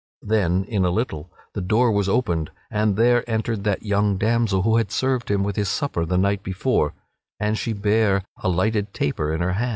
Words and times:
Then, 0.23 0.63
in 0.63 0.83
a 0.83 0.89
little, 0.89 1.31
the 1.53 1.61
door 1.61 1.91
was 1.91 2.09
opened 2.09 2.49
and 2.71 2.95
there 2.95 3.23
entered 3.29 3.63
that 3.65 3.83
young 3.83 4.17
damsel 4.17 4.63
who 4.63 4.77
had 4.77 4.91
served 4.91 5.29
him 5.29 5.43
with 5.43 5.55
his 5.57 5.69
supper 5.69 6.05
the 6.07 6.17
night 6.17 6.41
before, 6.41 6.95
and 7.39 7.55
she 7.55 7.71
bare 7.73 8.23
a 8.37 8.49
lighted 8.49 8.95
taper 8.95 9.31
in 9.31 9.41
her 9.41 9.53
hand. 9.53 9.69